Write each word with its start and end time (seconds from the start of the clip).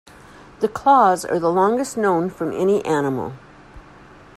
The 0.61 0.67
claws 0.67 1.23
are 1.25 1.37
the 1.37 1.51
longest 1.51 1.95
known 1.95 2.31
from 2.31 2.53
any 2.53 2.83
animal. 2.85 3.33